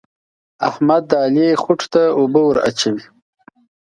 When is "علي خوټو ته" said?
1.25-2.03